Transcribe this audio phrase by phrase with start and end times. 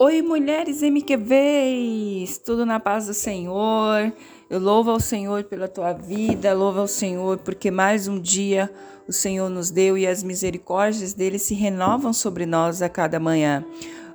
[0.00, 2.38] Oi, mulheres MQVs!
[2.38, 4.12] Tudo na paz do Senhor.
[4.48, 8.72] Eu louvo ao Senhor pela tua vida, louvo ao Senhor porque mais um dia
[9.08, 13.64] o Senhor nos deu e as misericórdias dele se renovam sobre nós a cada manhã.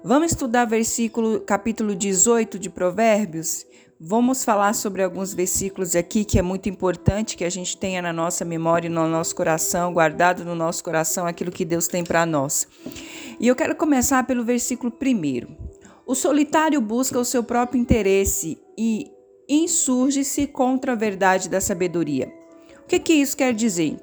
[0.02, 3.66] Vamos estudar versículo capítulo 18 de Provérbios?
[4.00, 8.14] Vamos falar sobre alguns versículos aqui que é muito importante que a gente tenha na
[8.14, 12.26] nossa memória e no nosso coração, guardado no nosso coração aquilo que Deus tem para
[12.26, 12.70] nós.
[13.38, 15.73] E eu quero começar pelo versículo primeiro.
[16.06, 19.12] O solitário busca o seu próprio interesse e
[19.48, 22.34] insurge-se contra a verdade da sabedoria.
[22.84, 23.98] O que, que isso quer dizer?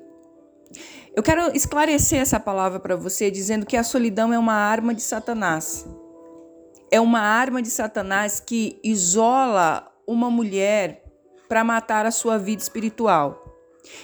[1.15, 5.03] Eu quero esclarecer essa palavra para você dizendo que a solidão é uma arma de
[5.03, 5.87] Satanás.
[6.91, 11.05] É uma arma de Satanás que isola uma mulher
[11.49, 13.50] para matar a sua vida espiritual.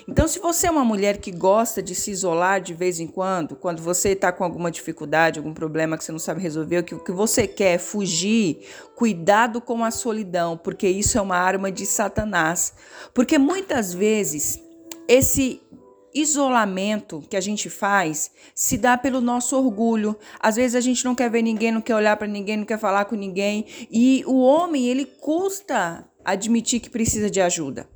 [0.09, 3.57] Então, se você é uma mulher que gosta de se isolar de vez em quando,
[3.57, 7.03] quando você está com alguma dificuldade, algum problema que você não sabe resolver, que, o
[7.03, 8.61] que você quer é fugir,
[8.95, 12.75] cuidado com a solidão, porque isso é uma arma de Satanás.
[13.13, 14.61] Porque muitas vezes
[15.09, 15.61] esse
[16.17, 20.17] isolamento que a gente faz se dá pelo nosso orgulho.
[20.41, 22.79] Às vezes a gente não quer ver ninguém, não quer olhar para ninguém, não quer
[22.79, 27.87] falar com ninguém, e o homem, ele custa admitir que precisa de ajuda.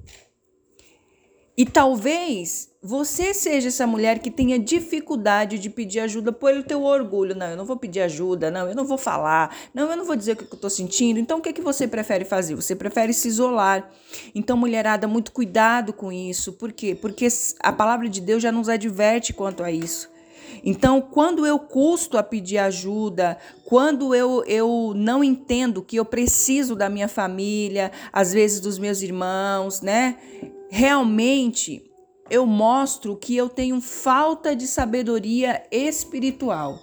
[1.61, 7.35] E talvez você seja essa mulher que tenha dificuldade de pedir ajuda pelo teu orgulho.
[7.35, 10.17] Não, eu não vou pedir ajuda, não, eu não vou falar, não, eu não vou
[10.17, 11.21] dizer o que eu estou sentindo.
[11.21, 12.55] Então, o que, é que você prefere fazer?
[12.55, 13.91] Você prefere se isolar.
[14.35, 16.55] Então, mulherada, muito cuidado com isso.
[16.55, 16.95] Por quê?
[16.95, 17.29] Porque
[17.63, 20.09] a palavra de Deus já nos adverte quanto a isso.
[20.65, 23.37] Então, quando eu custo a pedir ajuda,
[23.67, 29.03] quando eu, eu não entendo que eu preciso da minha família, às vezes dos meus
[29.03, 30.17] irmãos, né?
[30.71, 31.91] Realmente
[32.31, 36.79] eu mostro que eu tenho falta de sabedoria espiritual.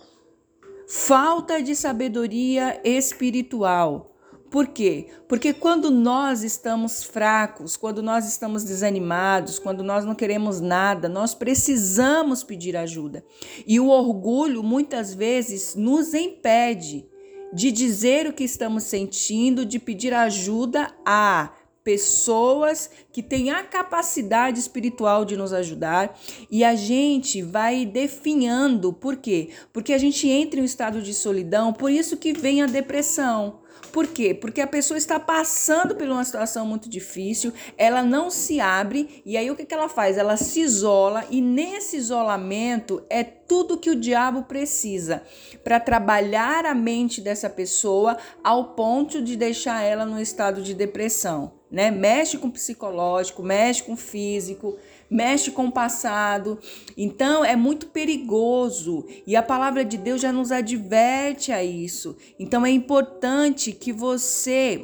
[0.88, 4.14] Falta de sabedoria espiritual.
[4.50, 5.08] Por quê?
[5.28, 11.34] Porque quando nós estamos fracos, quando nós estamos desanimados, quando nós não queremos nada, nós
[11.34, 13.26] precisamos pedir ajuda.
[13.66, 17.06] E o orgulho muitas vezes nos impede
[17.54, 21.54] de dizer o que estamos sentindo, de pedir ajuda a
[21.88, 26.20] pessoas que têm a capacidade espiritual de nos ajudar
[26.52, 28.92] e a gente vai definhando.
[28.92, 29.52] Por quê?
[29.72, 33.60] Porque a gente entra em um estado de solidão, por isso que vem a depressão.
[33.94, 34.34] Por quê?
[34.34, 39.38] Porque a pessoa está passando por uma situação muito difícil, ela não se abre e
[39.38, 40.18] aí o que, ela faz?
[40.18, 45.24] Ela se isola e nesse isolamento é tudo que o diabo precisa
[45.64, 51.57] para trabalhar a mente dessa pessoa ao ponto de deixar ela no estado de depressão
[51.72, 51.92] né?
[51.92, 54.78] Mexe com o psicológico, mexe com o físico,
[55.10, 56.60] mexe com o passado.
[56.96, 62.16] Então é muito perigoso e a palavra de Deus já nos adverte a isso.
[62.40, 64.84] Então é importante que você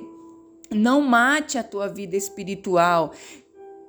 [0.69, 3.13] não mate a tua vida espiritual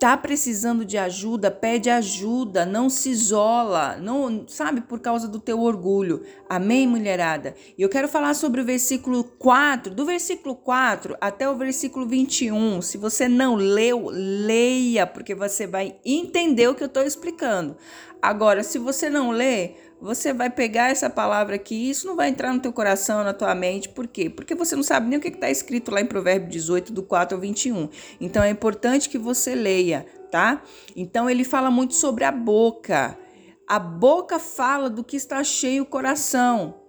[0.05, 5.59] tá precisando de ajuda, pede ajuda, não se isola, não, sabe, por causa do teu
[5.63, 6.23] orgulho.
[6.47, 7.55] Amém, mulherada?
[7.79, 12.83] E eu quero falar sobre o versículo 4, do versículo 4 até o versículo 21.
[12.83, 17.75] Se você não leu, leia, porque você vai entender o que eu estou explicando.
[18.21, 22.53] Agora, se você não lê, você vai pegar essa palavra aqui isso não vai entrar
[22.53, 23.89] no teu coração, na tua mente.
[23.89, 24.29] Por quê?
[24.29, 27.37] Porque você não sabe nem o que está escrito lá em Provérbio 18, do 4
[27.37, 27.89] ao 21.
[28.21, 30.63] Então é importante que você leia, tá?
[30.95, 33.19] Então ele fala muito sobre a boca.
[33.67, 36.83] A boca fala do que está cheio o coração.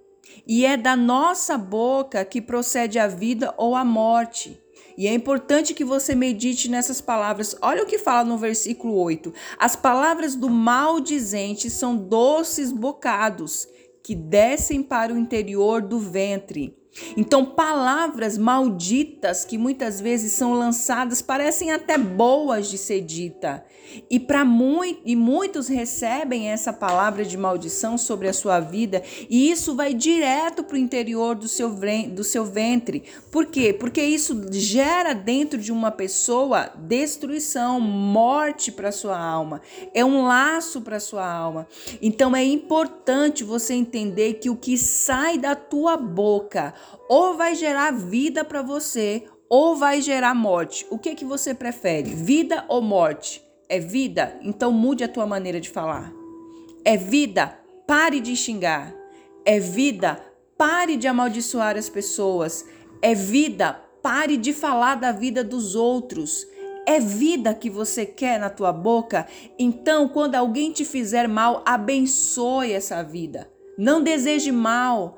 [0.46, 4.62] E é da nossa boca que procede a vida ou a morte.
[4.98, 7.56] E é importante que você medite nessas palavras.
[7.62, 13.68] Olha o que fala no versículo 8: As palavras do maldizente são doces bocados
[14.04, 16.78] que descem para o interior do ventre.
[17.18, 23.66] Então, palavras malditas que muitas vezes são lançadas parecem até boas de ser dita.
[24.10, 29.76] E muito, e muitos recebem essa palavra de maldição sobre a sua vida, e isso
[29.76, 31.74] vai direto para o interior do seu,
[32.10, 33.04] do seu ventre.
[33.32, 33.74] Por quê?
[33.74, 39.62] Porque isso gera dentro de uma pessoa destruição, morte para sua alma.
[39.94, 41.68] É um laço para sua alma.
[42.02, 46.74] Então é importante você entender que o que sai da tua boca
[47.10, 50.86] ou vai gerar vida para você ou vai gerar morte.
[50.90, 52.10] O que que você prefere?
[52.10, 53.44] Vida ou morte?
[53.70, 54.38] É vida?
[54.42, 56.12] Então mude a tua maneira de falar.
[56.84, 57.58] É vida?
[57.88, 58.94] Pare de xingar.
[59.46, 60.20] É vida?
[60.58, 62.66] Pare de amaldiçoar as pessoas.
[63.02, 63.74] É vida?
[64.02, 66.46] Pare de falar da vida dos outros.
[66.88, 69.28] É vida que você quer na tua boca?
[69.58, 73.50] Então, quando alguém te fizer mal, abençoe essa vida.
[73.78, 75.18] Não deseje mal.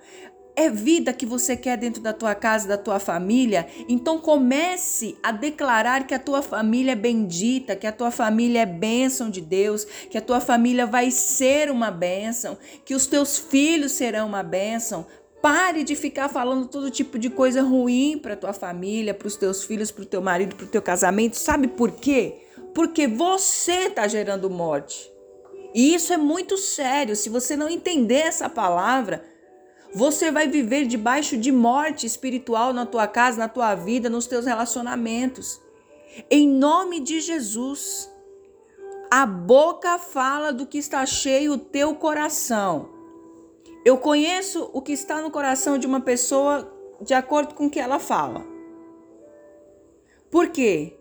[0.59, 3.67] É vida que você quer dentro da tua casa, da tua família?
[3.87, 8.65] Então comece a declarar que a tua família é bendita, que a tua família é
[8.65, 13.91] bênção de Deus, que a tua família vai ser uma bênção, que os teus filhos
[13.91, 15.05] serão uma bênção.
[15.43, 19.63] Pare de ficar falando todo tipo de coisa ruim para tua família, para os teus
[19.63, 21.37] filhos, para o teu marido, para o teu casamento.
[21.37, 22.47] Sabe por quê?
[22.73, 25.07] Porque você está gerando morte.
[25.75, 27.15] E isso é muito sério.
[27.15, 29.23] Se você não entender essa palavra,
[29.97, 34.45] você vai viver debaixo de morte espiritual na tua casa, na tua vida, nos teus
[34.45, 35.59] relacionamentos.
[36.29, 38.07] Em nome de Jesus.
[39.09, 42.89] A boca fala do que está cheio o teu coração.
[43.83, 46.71] Eu conheço o que está no coração de uma pessoa
[47.01, 48.45] de acordo com o que ela fala.
[50.29, 50.95] Por quê?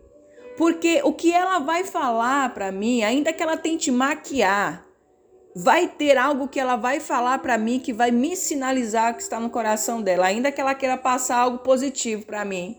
[0.57, 4.86] Porque o que ela vai falar para mim, ainda que ela tente maquiar,
[5.59, 9.39] vai ter algo que ela vai falar para mim que vai me sinalizar que está
[9.39, 12.77] no coração dela, ainda que ela queira passar algo positivo para mim.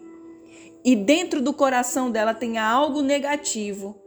[0.85, 4.01] E dentro do coração dela tenha algo negativo.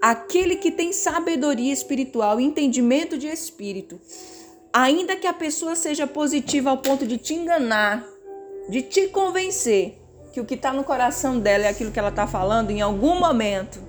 [0.00, 4.00] Aquele que tem sabedoria espiritual, entendimento de espírito,
[4.72, 8.06] ainda que a pessoa seja positiva ao ponto de te enganar,
[8.70, 9.98] de te convencer
[10.32, 13.20] que o que está no coração dela é aquilo que ela está falando, em algum
[13.20, 13.80] momento,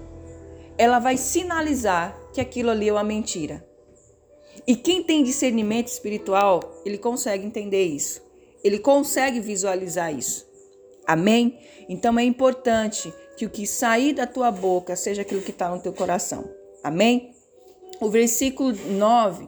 [0.77, 3.64] ela vai sinalizar que aquilo ali é uma mentira.
[4.67, 8.21] E quem tem discernimento espiritual, ele consegue entender isso.
[8.63, 10.45] Ele consegue visualizar isso.
[11.05, 11.59] Amém?
[11.87, 15.79] Então é importante que o que sair da tua boca seja aquilo que está no
[15.79, 16.49] teu coração.
[16.83, 17.31] Amém?
[18.01, 19.47] O versículo 9,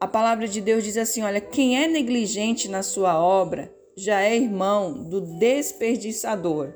[0.00, 4.34] a palavra de Deus diz assim: Olha, quem é negligente na sua obra já é
[4.34, 6.72] irmão do desperdiçador.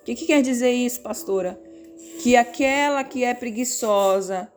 [0.00, 1.60] O que, que quer dizer isso, pastora?
[2.22, 4.50] Que aquela que é preguiçosa,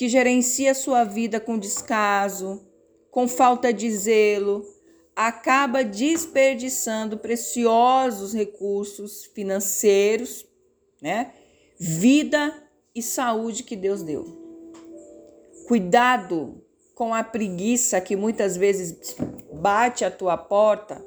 [0.00, 2.66] que gerencia sua vida com descaso,
[3.10, 4.64] com falta de zelo,
[5.14, 10.46] acaba desperdiçando preciosos recursos financeiros,
[11.02, 11.34] né?
[11.78, 14.24] Vida e saúde que Deus deu.
[15.68, 16.64] Cuidado
[16.94, 19.14] com a preguiça que muitas vezes
[19.52, 21.04] bate a tua porta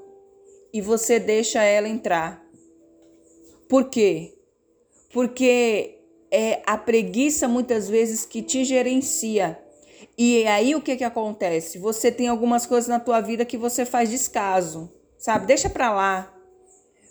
[0.71, 2.45] e você deixa ela entrar.
[3.67, 4.37] Por quê?
[5.11, 6.02] Porque
[6.33, 9.59] é a preguiça muitas vezes que te gerencia.
[10.17, 11.77] E aí o que que acontece?
[11.77, 15.45] Você tem algumas coisas na tua vida que você faz descaso, sabe?
[15.45, 16.33] Deixa para lá.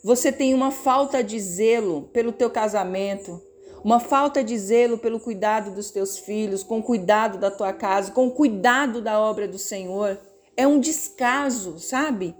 [0.02, 3.40] Você tem uma falta de zelo pelo teu casamento,
[3.84, 8.28] uma falta de zelo pelo cuidado dos teus filhos, com cuidado da tua casa, com
[8.28, 10.18] cuidado da obra do Senhor.
[10.56, 12.34] É um descaso, sabe?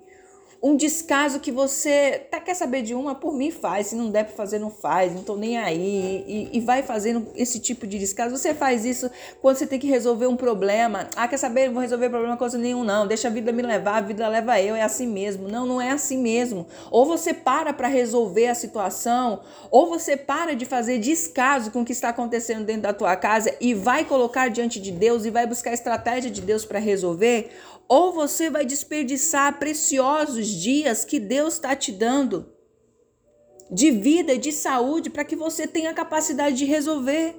[0.63, 4.27] Um descaso que você tá, quer saber de uma, por mim faz, se não der
[4.27, 7.99] para fazer, não faz, não tô nem aí, e, e, vai fazendo esse tipo de
[7.99, 8.37] descaso.
[8.37, 9.11] Você faz isso
[9.41, 11.09] quando você tem que resolver um problema.
[11.17, 11.69] Ah, quer saber?
[11.69, 13.09] Vou resolver problema coisa nenhum, não.
[13.09, 15.49] Deixa a vida me levar, a vida leva eu, é assim mesmo.
[15.49, 16.65] Não, não é assim mesmo.
[16.93, 21.85] Ou você para para resolver a situação, ou você para de fazer descaso com o
[21.85, 25.45] que está acontecendo dentro da tua casa e vai colocar diante de Deus e vai
[25.45, 27.51] buscar a estratégia de Deus para resolver,
[27.93, 32.51] ou você vai desperdiçar preciosos dias que Deus está te dando
[33.71, 37.37] de vida, de saúde, para que você tenha capacidade de resolver.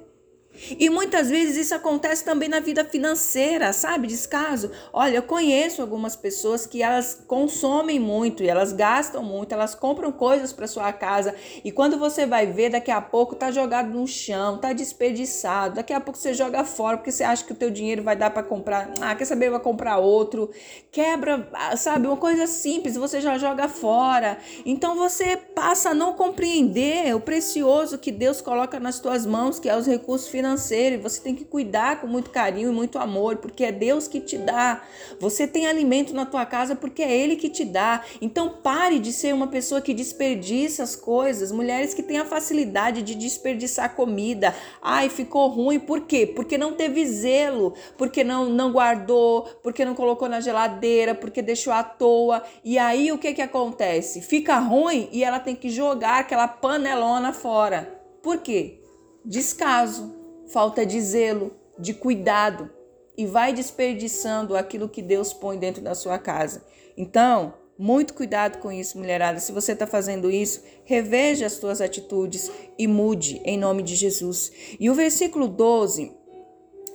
[0.78, 4.06] E muitas vezes isso acontece também na vida financeira, sabe?
[4.06, 4.70] Descaso.
[4.92, 10.12] Olha, eu conheço algumas pessoas que elas consomem muito e elas gastam muito, elas compram
[10.12, 11.34] coisas para sua casa
[11.64, 15.74] e quando você vai ver, daqui a pouco tá jogado no chão, tá desperdiçado.
[15.74, 18.30] Daqui a pouco você joga fora porque você acha que o teu dinheiro vai dar
[18.30, 18.92] para comprar.
[19.00, 20.50] Ah, quer saber, vai comprar outro.
[20.92, 22.06] Quebra, sabe?
[22.06, 24.38] Uma coisa simples, você já joga fora.
[24.64, 29.68] Então você passa a não compreender o precioso que Deus coloca nas tuas mãos, que
[29.68, 32.98] é os recursos financeiros financeiro e você tem que cuidar com muito carinho e muito
[32.98, 34.82] amor, porque é Deus que te dá.
[35.18, 38.02] Você tem alimento na tua casa porque é Ele que te dá.
[38.20, 41.50] Então pare de ser uma pessoa que desperdiça as coisas.
[41.50, 44.54] Mulheres que têm a facilidade de desperdiçar comida.
[44.82, 45.80] Ai, ficou ruim.
[45.80, 46.26] Por quê?
[46.26, 51.72] Porque não teve zelo, porque não, não guardou, porque não colocou na geladeira, porque deixou
[51.72, 52.42] à toa.
[52.62, 54.20] E aí o que, que acontece?
[54.20, 58.02] Fica ruim e ela tem que jogar aquela panelona fora.
[58.22, 58.80] Por quê?
[59.24, 60.13] Descaso
[60.48, 62.70] falta de zelo, de cuidado
[63.16, 66.64] e vai desperdiçando aquilo que Deus põe dentro da sua casa.
[66.96, 69.40] Então, muito cuidado com isso, mulherada.
[69.40, 74.52] Se você está fazendo isso, reveja as suas atitudes e mude em nome de Jesus.
[74.78, 76.12] E o versículo 12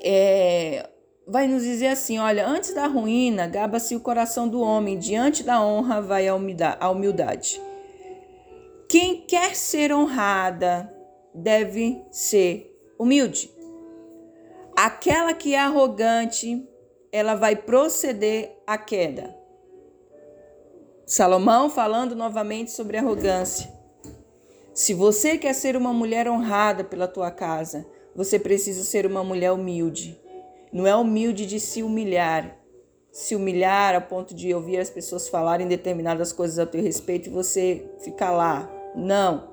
[0.02, 0.90] é,
[1.28, 5.64] vai nos dizer assim: olha, antes da ruína, gaba-se o coração do homem, diante da
[5.64, 6.36] honra vai a
[6.90, 7.62] humildade.
[8.88, 10.92] Quem quer ser honrada
[11.34, 12.69] deve ser
[13.00, 13.50] humilde.
[14.76, 16.68] Aquela que é arrogante,
[17.12, 19.36] ela vai proceder à queda.
[21.06, 23.72] Salomão falando novamente sobre arrogância.
[24.74, 29.52] Se você quer ser uma mulher honrada pela tua casa, você precisa ser uma mulher
[29.52, 30.20] humilde.
[30.72, 32.56] Não é humilde de se humilhar,
[33.12, 37.34] se humilhar a ponto de ouvir as pessoas falarem determinadas coisas a teu respeito e
[37.34, 38.70] você ficar lá.
[38.96, 39.49] Não.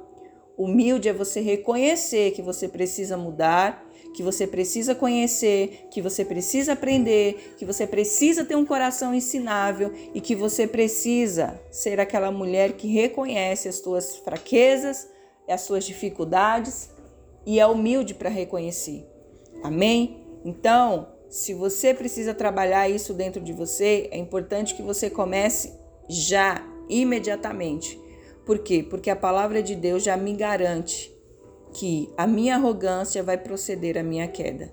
[0.56, 3.84] Humilde é você reconhecer que você precisa mudar,
[4.14, 9.92] que você precisa conhecer, que você precisa aprender, que você precisa ter um coração ensinável
[10.14, 15.06] e que você precisa ser aquela mulher que reconhece as suas fraquezas,
[15.46, 16.88] as suas dificuldades
[17.44, 19.06] e é humilde para reconhecer.
[19.62, 20.25] Amém?
[20.42, 25.72] Então, se você precisa trabalhar isso dentro de você, é importante que você comece
[26.08, 28.00] já, imediatamente.
[28.46, 28.86] Por quê?
[28.88, 31.12] Porque a palavra de Deus já me garante
[31.72, 34.72] que a minha arrogância vai proceder à minha queda.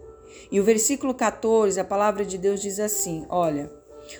[0.51, 3.71] E o versículo 14, a palavra de Deus diz assim: Olha,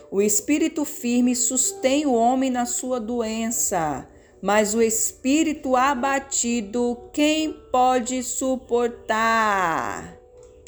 [0.10, 4.10] o espírito firme sustém o homem na sua doença,
[4.42, 10.18] mas o espírito abatido, quem pode suportar?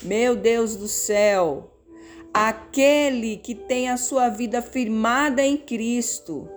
[0.03, 1.71] Meu Deus do céu,
[2.31, 6.47] aquele que tem a sua vida firmada em Cristo,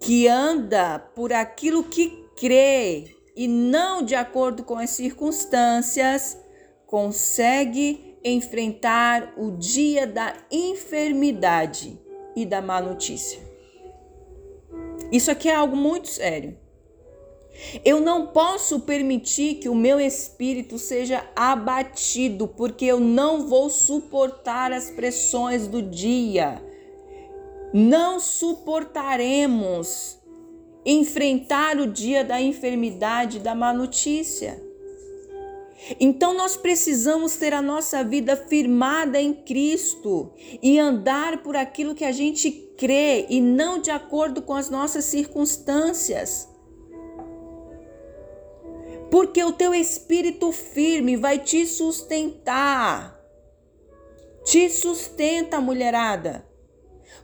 [0.00, 6.38] que anda por aquilo que crê e não de acordo com as circunstâncias,
[6.86, 11.98] consegue enfrentar o dia da enfermidade
[12.34, 13.40] e da má notícia.
[15.12, 16.58] Isso aqui é algo muito sério.
[17.84, 24.72] Eu não posso permitir que o meu espírito seja abatido, porque eu não vou suportar
[24.72, 26.62] as pressões do dia.
[27.78, 30.18] Não suportaremos
[30.82, 34.58] enfrentar o dia da enfermidade, da má notícia.
[36.00, 42.06] Então nós precisamos ter a nossa vida firmada em Cristo e andar por aquilo que
[42.06, 46.48] a gente crê e não de acordo com as nossas circunstâncias.
[49.10, 53.20] Porque o teu espírito firme vai te sustentar.
[54.46, 56.45] Te sustenta, mulherada.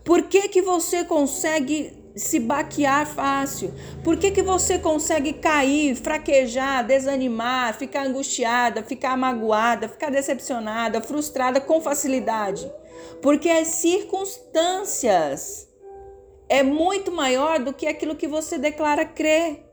[0.04, 3.72] Por que que você consegue se baquear fácil?
[4.04, 11.60] Por que, que você consegue cair, fraquejar, desanimar, ficar angustiada, ficar magoada, ficar decepcionada, frustrada
[11.60, 12.70] com facilidade?
[13.20, 15.68] Porque as circunstâncias
[16.48, 19.64] é muito maior do que aquilo que você declara crer.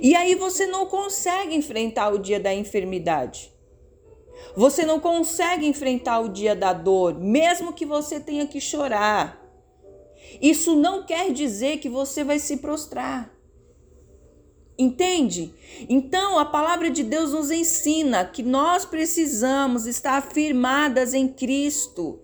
[0.00, 3.53] E aí você não consegue enfrentar o dia da enfermidade.
[4.56, 9.40] Você não consegue enfrentar o dia da dor, mesmo que você tenha que chorar.
[10.40, 13.32] Isso não quer dizer que você vai se prostrar.
[14.76, 15.54] Entende?
[15.88, 22.23] Então, a palavra de Deus nos ensina que nós precisamos estar firmadas em Cristo.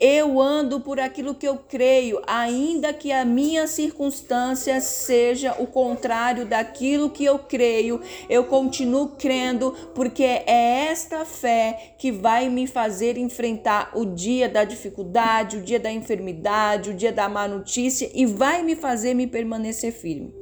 [0.00, 6.46] Eu ando por aquilo que eu creio, ainda que a minha circunstância seja o contrário
[6.46, 13.18] daquilo que eu creio, eu continuo crendo, porque é esta fé que vai me fazer
[13.18, 18.24] enfrentar o dia da dificuldade, o dia da enfermidade, o dia da má notícia e
[18.24, 20.32] vai me fazer me permanecer firme.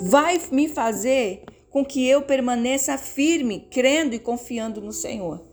[0.00, 5.47] Vai me fazer com que eu permaneça firme, crendo e confiando no Senhor.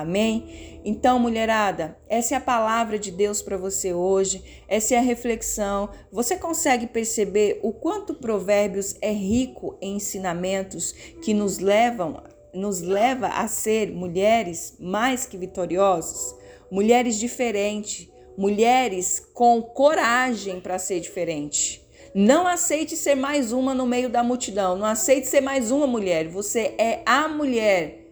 [0.00, 0.80] Amém?
[0.84, 5.90] Então, mulherada, essa é a palavra de Deus para você hoje, essa é a reflexão.
[6.12, 12.22] Você consegue perceber o quanto Provérbios é rico em ensinamentos que nos levam
[12.56, 16.34] nos leva a ser mulheres mais que vitoriosas,
[16.70, 21.86] mulheres diferentes, mulheres com coragem para ser diferente.
[22.14, 26.28] Não aceite ser mais uma no meio da multidão, não aceite ser mais uma mulher.
[26.28, 28.06] Você é a mulher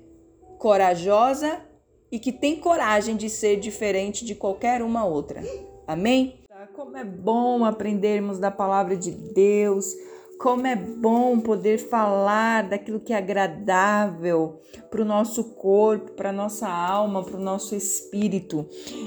[0.58, 1.60] corajosa
[2.14, 5.42] e que tem coragem de ser diferente de qualquer uma outra.
[5.85, 6.38] Amém?
[6.73, 9.92] Como é bom aprendermos da palavra de Deus.
[10.38, 14.61] Como é bom poder falar daquilo que é agradável
[14.92, 18.64] para o nosso corpo, para a nossa alma, para o nosso espírito.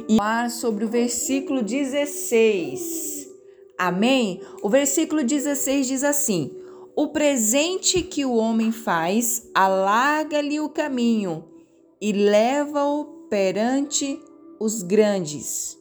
[0.10, 3.30] E falar sobre o versículo 16.
[3.78, 4.42] Amém?
[4.62, 6.52] O versículo 16 diz assim:
[6.94, 11.56] O presente que o homem faz alarga-lhe o caminho
[12.02, 14.20] e leva-o perante
[14.60, 15.78] os grandes.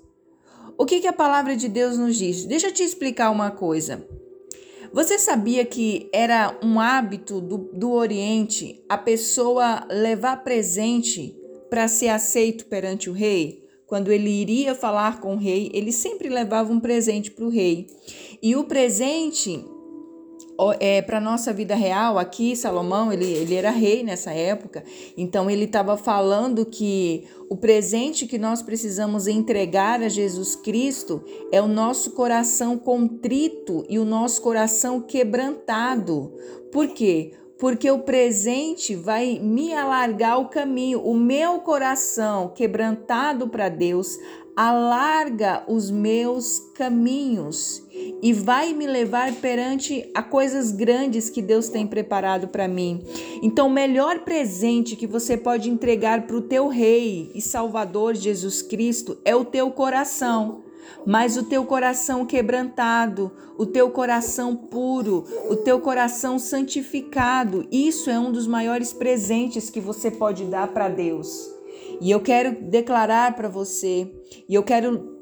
[0.79, 2.45] O que, que a palavra de Deus nos diz?
[2.45, 4.07] Deixa eu te explicar uma coisa.
[4.93, 11.37] Você sabia que era um hábito do, do Oriente a pessoa levar presente
[11.69, 13.65] para ser aceito perante o rei?
[13.87, 17.87] Quando ele iria falar com o rei, ele sempre levava um presente para o rei.
[18.43, 19.65] E o presente
[20.81, 24.83] é, para nossa vida real, aqui Salomão, ele, ele era rei nessa época,
[25.17, 31.23] então ele estava falando que o presente que nós precisamos entregar a Jesus Cristo
[31.53, 36.33] é o nosso coração contrito e o nosso coração quebrantado.
[36.73, 37.33] Por quê?
[37.59, 44.19] Porque o presente vai me alargar o caminho, o meu coração quebrantado para Deus
[44.57, 47.83] alarga os meus caminhos
[48.23, 53.05] e vai me levar perante a coisas grandes que Deus tem preparado para mim.
[53.43, 58.63] Então, o melhor presente que você pode entregar para o teu rei e salvador Jesus
[58.63, 60.63] Cristo é o teu coração.
[61.05, 68.19] Mas o teu coração quebrantado, o teu coração puro, o teu coração santificado, isso é
[68.19, 71.56] um dos maiores presentes que você pode dar para Deus.
[72.01, 74.11] E eu quero declarar para você,
[74.49, 75.17] e eu quero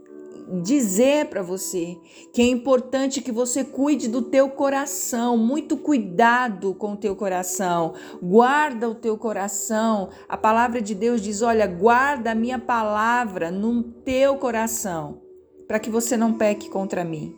[0.62, 1.97] dizer para você
[2.33, 7.95] que é importante que você cuide do teu coração, muito cuidado com o teu coração.
[8.23, 10.11] Guarda o teu coração.
[10.28, 15.23] A palavra de Deus diz: "Olha, guarda a minha palavra no teu coração,
[15.66, 17.35] para que você não peque contra mim".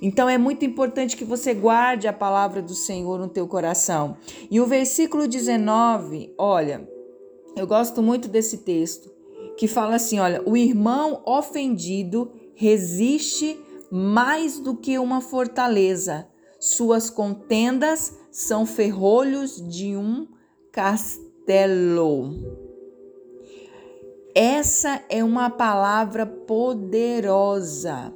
[0.00, 4.16] Então é muito importante que você guarde a palavra do Senhor no teu coração.
[4.50, 6.88] E o versículo 19, olha,
[7.56, 9.10] eu gosto muito desse texto
[9.56, 13.58] que fala assim: olha, o irmão ofendido resiste
[13.90, 16.26] mais do que uma fortaleza.
[16.58, 20.28] Suas contendas são ferrolhos de um
[20.70, 22.32] castelo.
[24.34, 28.14] Essa é uma palavra poderosa.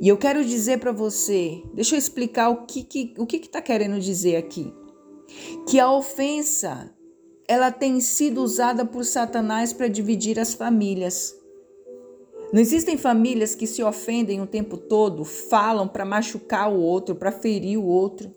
[0.00, 3.60] E eu quero dizer para você, deixa eu explicar o que que, o que está
[3.60, 4.72] querendo dizer aqui.
[5.68, 6.93] Que a ofensa
[7.46, 11.34] ela tem sido usada por Satanás para dividir as famílias.
[12.52, 17.32] Não existem famílias que se ofendem o tempo todo, falam para machucar o outro, para
[17.32, 18.34] ferir o outro.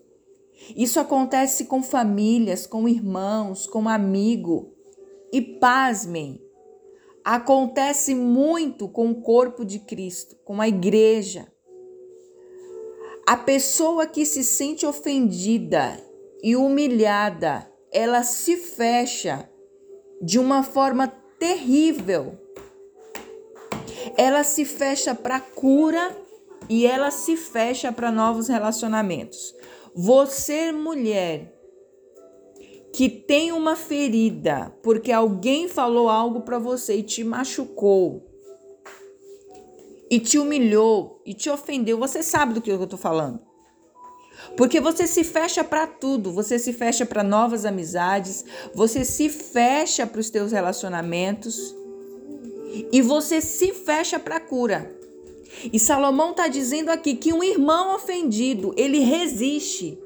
[0.76, 4.74] Isso acontece com famílias, com irmãos, com amigo.
[5.32, 6.42] E pasmem,
[7.24, 11.46] acontece muito com o corpo de Cristo, com a igreja.
[13.26, 16.02] A pessoa que se sente ofendida
[16.42, 19.48] e humilhada ela se fecha
[20.20, 22.38] de uma forma terrível.
[24.16, 26.16] Ela se fecha para cura
[26.68, 29.54] e ela se fecha para novos relacionamentos.
[29.94, 31.54] Você, mulher,
[32.92, 38.28] que tem uma ferida porque alguém falou algo para você e te machucou,
[40.10, 43.40] e te humilhou e te ofendeu, você sabe do que eu estou falando.
[44.56, 50.06] Porque você se fecha para tudo, você se fecha para novas amizades, você se fecha
[50.06, 51.74] para os teus relacionamentos
[52.92, 54.94] e você se fecha para a cura.
[55.72, 59.98] E Salomão está dizendo aqui que um irmão ofendido, ele resiste,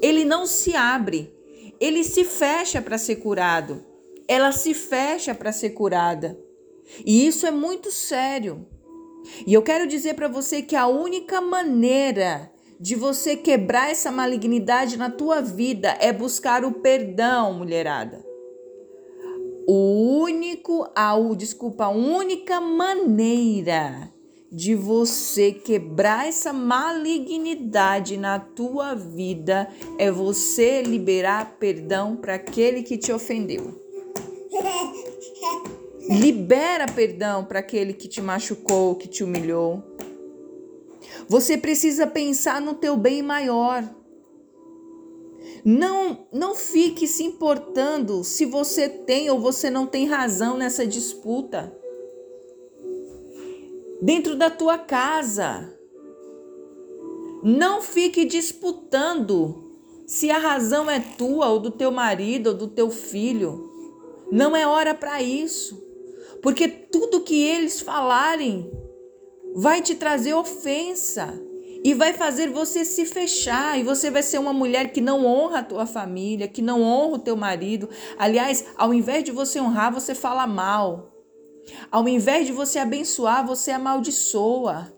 [0.00, 1.32] ele não se abre,
[1.80, 3.84] ele se fecha para ser curado,
[4.26, 6.38] ela se fecha para ser curada.
[7.06, 8.66] E isso é muito sério.
[9.46, 12.51] E eu quero dizer para você que a única maneira
[12.82, 18.26] de você quebrar essa malignidade na tua vida é buscar o perdão, mulherada.
[19.68, 24.12] O único, a, desculpa, a única maneira
[24.50, 32.98] de você quebrar essa malignidade na tua vida é você liberar perdão para aquele que
[32.98, 33.80] te ofendeu.
[36.10, 39.91] Libera perdão para aquele que te machucou, que te humilhou.
[41.32, 43.82] Você precisa pensar no teu bem maior.
[45.64, 51.74] Não, não fique se importando se você tem ou você não tem razão nessa disputa.
[54.02, 55.74] Dentro da tua casa,
[57.42, 59.72] não fique disputando
[60.06, 63.70] se a razão é tua ou do teu marido ou do teu filho.
[64.30, 65.82] Não é hora para isso.
[66.42, 68.70] Porque tudo que eles falarem
[69.54, 71.32] vai te trazer ofensa
[71.84, 75.58] e vai fazer você se fechar e você vai ser uma mulher que não honra
[75.58, 77.88] a tua família, que não honra o teu marido.
[78.16, 81.12] Aliás, ao invés de você honrar, você fala mal.
[81.90, 84.92] Ao invés de você abençoar, você amaldiçoa.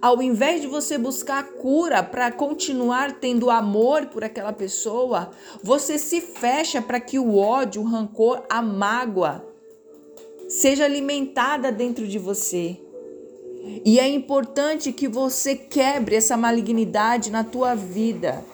[0.00, 5.30] Ao invés de você buscar cura para continuar tendo amor por aquela pessoa,
[5.62, 9.46] você se fecha para que o ódio, o rancor, a mágoa
[10.48, 12.83] seja alimentada dentro de você.
[13.84, 18.44] E é importante que você quebre essa malignidade na tua vida.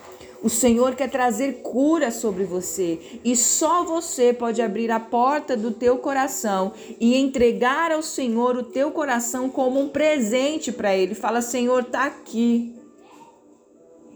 [0.43, 5.71] O Senhor quer trazer cura sobre você e só você pode abrir a porta do
[5.71, 11.15] teu coração e entregar ao Senhor o teu coração como um presente para ele.
[11.15, 12.75] Fala: "Senhor, tá aqui.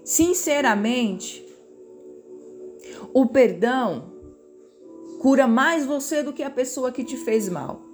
[0.02, 1.44] Sinceramente,
[3.12, 4.12] o perdão
[5.20, 7.93] cura mais você do que a pessoa que te fez mal.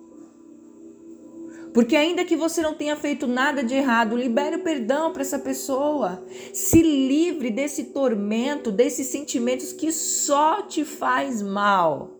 [1.72, 5.38] Porque ainda que você não tenha feito nada de errado, libere o perdão para essa
[5.38, 6.24] pessoa.
[6.52, 12.16] Se livre desse tormento, desses sentimentos que só te faz mal.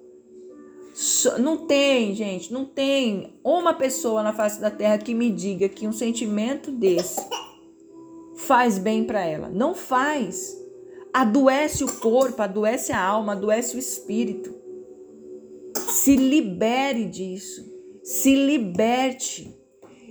[1.39, 5.89] Não tem, gente, não tem uma pessoa na face da terra que me diga que
[5.89, 7.21] um sentimento desse
[8.37, 9.49] faz bem para ela.
[9.49, 10.59] Não faz.
[11.13, 14.55] Adoece o corpo, adoece a alma, adoece o espírito.
[15.77, 17.70] Se libere disso.
[18.11, 19.57] Se liberte.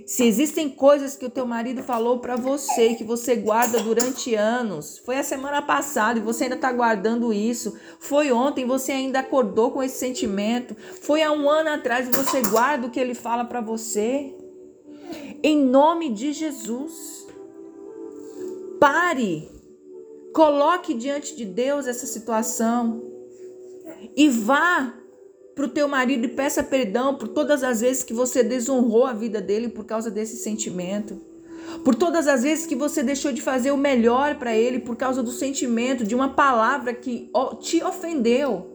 [0.06, 4.96] Se existem coisas que o teu marido falou para você que você guarda durante anos,
[5.04, 9.70] foi a semana passada e você ainda está guardando isso, foi ontem você ainda acordou
[9.70, 13.44] com esse sentimento, foi há um ano atrás e você guarda o que ele fala
[13.44, 14.34] para você.
[15.42, 17.26] Em nome de Jesus,
[18.80, 19.46] pare,
[20.32, 23.02] coloque diante de Deus essa situação
[24.16, 24.99] e vá
[25.54, 29.12] para o teu marido e peça perdão por todas as vezes que você desonrou a
[29.12, 31.20] vida dele por causa desse sentimento.
[31.84, 35.22] Por todas as vezes que você deixou de fazer o melhor para ele por causa
[35.22, 38.66] do sentimento, de uma palavra que te ofendeu.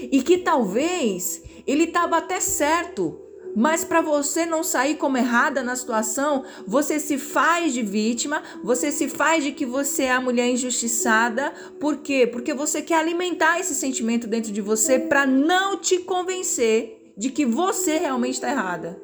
[0.00, 3.20] E que talvez ele estava até certo,
[3.54, 8.92] mas para você não sair como errada na situação, você se faz de vítima, você
[8.92, 11.52] se faz de que você é a mulher injustiçada.
[11.78, 12.26] Por quê?
[12.26, 17.44] Porque você quer alimentar esse sentimento dentro de você para não te convencer de que
[17.44, 19.00] você realmente está errada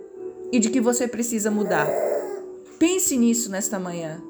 [0.52, 1.88] e de que você precisa mudar.
[2.78, 4.22] Pense nisso nesta manhã.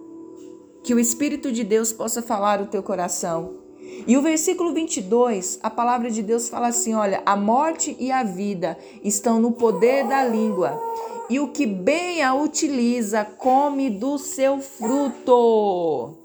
[0.83, 3.65] Que o Espírito de Deus possa falar o teu coração
[4.07, 8.22] e o versículo 22, a palavra de Deus fala assim: olha, a morte e a
[8.22, 10.81] vida estão no poder da língua,
[11.29, 16.16] e o que bem a utiliza come do seu fruto.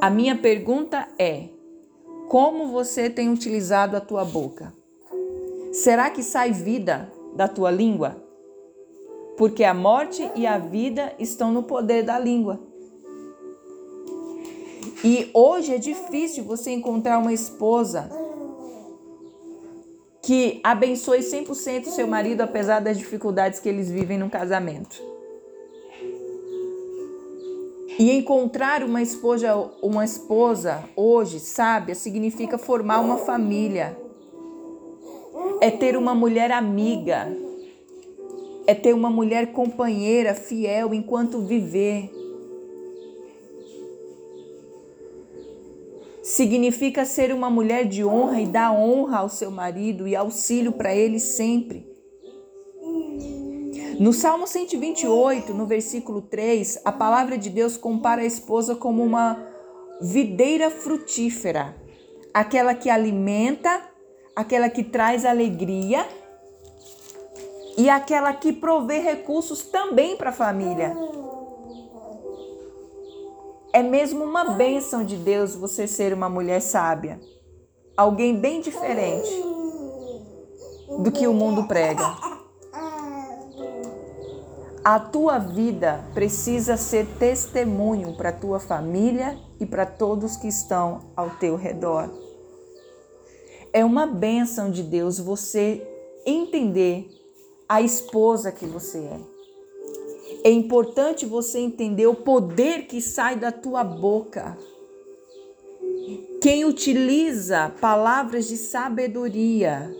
[0.00, 1.48] A minha pergunta é:
[2.28, 4.74] como você tem utilizado a tua boca?
[5.72, 8.22] Será que sai vida da tua língua?
[9.36, 12.71] Porque a morte e a vida estão no poder da língua.
[15.04, 18.08] E hoje é difícil você encontrar uma esposa
[20.22, 25.02] que abençoe 100% seu marido apesar das dificuldades que eles vivem no casamento.
[27.98, 33.98] E encontrar uma esposa, uma esposa hoje, sábia, significa formar uma família.
[35.60, 37.26] É ter uma mulher amiga.
[38.68, 42.21] É ter uma mulher companheira, fiel enquanto viver
[46.22, 50.94] Significa ser uma mulher de honra e dar honra ao seu marido e auxílio para
[50.94, 51.90] ele sempre.
[53.98, 59.46] No Salmo 128, no versículo 3, a palavra de Deus compara a esposa como uma
[60.00, 61.76] videira frutífera,
[62.32, 63.82] aquela que alimenta,
[64.34, 66.06] aquela que traz alegria
[67.76, 70.96] e aquela que provê recursos também para a família.
[73.72, 77.18] É mesmo uma bênção de Deus você ser uma mulher sábia.
[77.96, 79.30] Alguém bem diferente
[80.98, 82.04] do que o mundo prega.
[84.84, 91.12] A tua vida precisa ser testemunho para a tua família e para todos que estão
[91.16, 92.10] ao teu redor.
[93.72, 95.80] É uma bênção de Deus você
[96.26, 97.08] entender
[97.66, 99.31] a esposa que você é.
[100.44, 104.58] É importante você entender o poder que sai da tua boca.
[106.40, 109.94] Quem utiliza palavras de sabedoria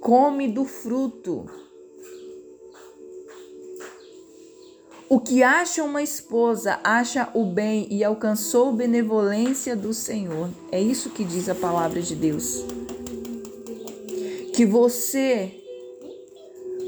[0.00, 1.44] come do fruto.
[5.10, 10.48] O que acha uma esposa acha o bem e alcançou benevolência do Senhor.
[10.70, 12.64] É isso que diz a palavra de Deus.
[14.54, 15.61] Que você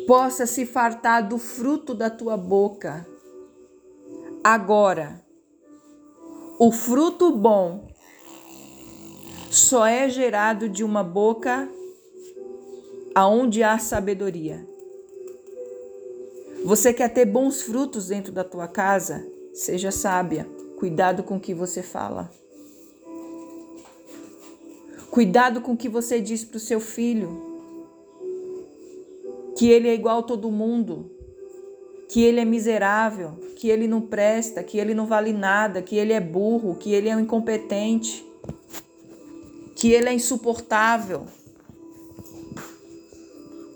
[0.07, 3.07] possa se fartar do fruto da tua boca.
[4.43, 5.23] Agora,
[6.59, 7.89] o fruto bom
[9.51, 11.69] só é gerado de uma boca
[13.15, 14.67] aonde há sabedoria.
[16.65, 19.27] Você quer ter bons frutos dentro da tua casa?
[19.53, 20.49] Seja sábia.
[20.79, 22.31] Cuidado com o que você fala.
[25.11, 27.44] Cuidado com o que você diz para o seu filho
[29.57, 31.11] que ele é igual a todo mundo,
[32.09, 36.13] que ele é miserável, que ele não presta, que ele não vale nada, que ele
[36.13, 38.25] é burro, que ele é um incompetente,
[39.77, 41.27] que ele é insuportável.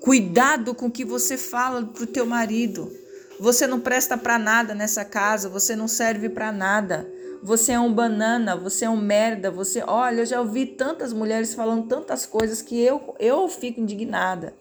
[0.00, 2.90] Cuidado com o que você fala para o teu marido,
[3.40, 7.08] Você não presta para nada nessa casa, você não serve para nada.
[7.40, 11.54] Você é um banana, você é um merda, você, olha, eu já ouvi tantas mulheres
[11.54, 14.54] falando tantas coisas que eu eu fico indignada.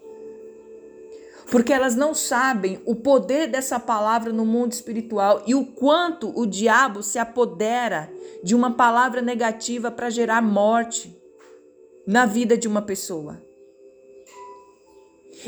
[1.50, 6.46] Porque elas não sabem o poder dessa palavra no mundo espiritual e o quanto o
[6.46, 8.12] diabo se apodera
[8.44, 11.16] de uma palavra negativa para gerar morte
[12.06, 13.42] na vida de uma pessoa.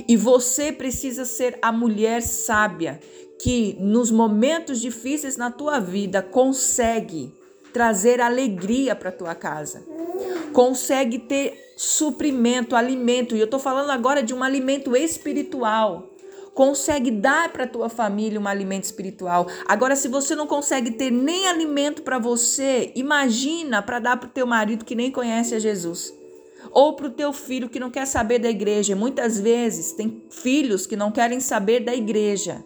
[0.08, 3.00] E você precisa ser a mulher sábia
[3.42, 7.34] que nos momentos difíceis na tua vida consegue
[7.74, 9.84] trazer alegria para tua casa.
[10.54, 13.36] Consegue ter suprimento, alimento.
[13.36, 16.10] E eu estou falando agora de um alimento espiritual.
[16.54, 19.48] Consegue dar para tua família um alimento espiritual.
[19.66, 24.32] Agora, se você não consegue ter nem alimento para você, imagina para dar para o
[24.32, 26.14] teu marido que nem conhece a Jesus
[26.72, 28.96] ou para o teu filho que não quer saber da igreja.
[28.96, 32.64] Muitas vezes tem filhos que não querem saber da igreja,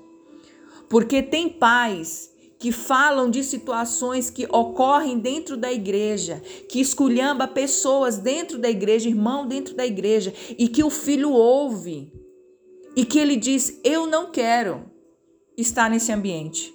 [0.90, 2.33] porque tem pais
[2.64, 9.10] que falam de situações que ocorrem dentro da igreja, que esculhamba pessoas dentro da igreja,
[9.10, 12.10] irmão dentro da igreja, e que o filho ouve
[12.96, 14.86] e que ele diz: Eu não quero
[15.58, 16.74] estar nesse ambiente.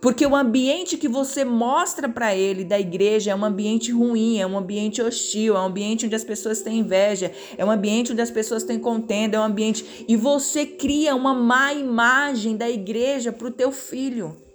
[0.00, 4.46] Porque o ambiente que você mostra para ele da igreja é um ambiente ruim, é
[4.46, 8.22] um ambiente hostil, é um ambiente onde as pessoas têm inveja, é um ambiente onde
[8.22, 13.32] as pessoas têm contenda, é um ambiente e você cria uma má imagem da igreja
[13.32, 14.46] para o teu filho.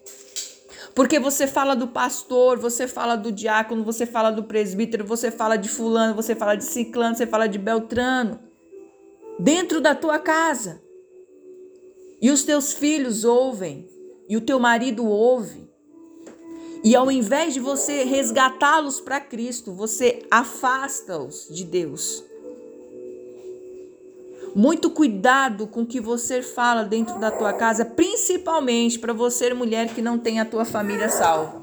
[0.95, 5.57] Porque você fala do pastor, você fala do diácono, você fala do presbítero, você fala
[5.57, 8.39] de fulano, você fala de ciclano, você fala de beltrano.
[9.39, 10.81] Dentro da tua casa.
[12.21, 13.87] E os teus filhos ouvem
[14.29, 15.63] e o teu marido ouve,
[16.83, 22.23] e ao invés de você resgatá-los para Cristo, você afasta-os de Deus.
[24.55, 29.93] Muito cuidado com o que você fala dentro da tua casa, principalmente para você, mulher
[29.93, 31.61] que não tem a tua família salva.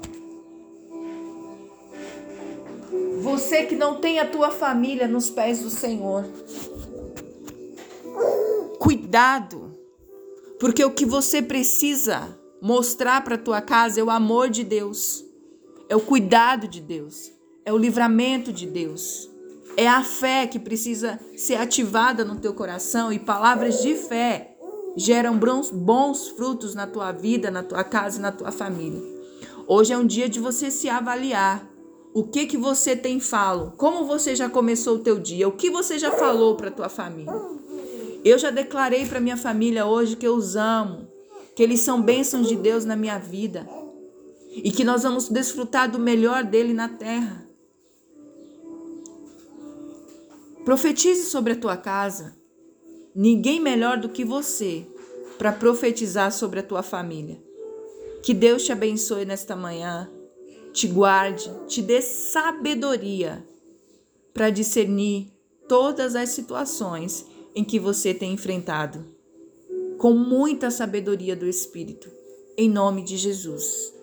[3.21, 6.25] Você que não tem a tua família nos pés do Senhor.
[8.77, 9.71] Cuidado,
[10.59, 15.23] porque o que você precisa mostrar para tua casa é o amor de Deus,
[15.87, 17.31] é o cuidado de Deus,
[17.63, 19.30] é o livramento de Deus.
[19.77, 24.55] É a fé que precisa ser ativada no teu coração e palavras de fé
[24.95, 25.39] geram
[25.71, 29.01] bons frutos na tua vida, na tua casa e na tua família.
[29.67, 31.67] Hoje é um dia de você se avaliar.
[32.13, 33.71] O que que você tem falo?
[33.77, 35.47] Como você já começou o teu dia?
[35.47, 37.33] O que você já falou para tua família?
[38.23, 41.07] Eu já declarei para minha família hoje que eu os amo,
[41.55, 43.67] que eles são bênçãos de Deus na minha vida
[44.51, 47.50] e que nós vamos desfrutar do melhor dele na terra.
[50.65, 52.35] Profetize sobre a tua casa.
[53.15, 54.87] Ninguém melhor do que você
[55.37, 57.41] para profetizar sobre a tua família.
[58.21, 60.09] Que Deus te abençoe nesta manhã,
[60.71, 63.43] te guarde, te dê sabedoria
[64.33, 65.33] para discernir
[65.67, 69.03] todas as situações em que você tem enfrentado
[69.97, 72.09] com muita sabedoria do Espírito.
[72.57, 73.93] Em nome de Jesus.